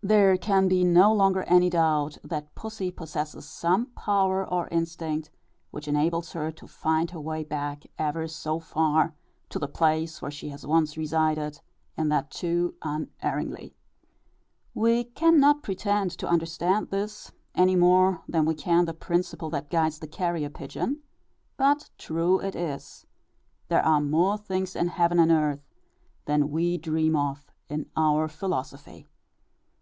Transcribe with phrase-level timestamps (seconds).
[0.00, 5.30] There can be no longer any doubt, that pussy possesses some power or instinct
[5.70, 9.14] which enables her to find her way back, ever so far,
[9.50, 11.60] to the place where she has once resided,
[11.96, 13.74] and that too unerringly.
[14.72, 19.98] We cannot pretend to understand this, any more than we can the principle that guides
[19.98, 21.02] the carrier pigeon;
[21.58, 23.04] but true it is,
[23.66, 25.68] "there are more things in heaven and earth
[26.24, 29.06] than we dream of in our philosophy."